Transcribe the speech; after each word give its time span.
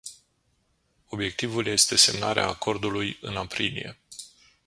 Obiectivul 1.09 1.65
este 1.67 1.95
semnarea 1.95 2.47
acordului 2.47 3.17
în 3.21 3.35
aprilie. 3.37 3.97